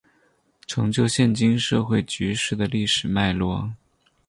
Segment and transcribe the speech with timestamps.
[0.65, 3.71] 成就现今社会局势的历史脉络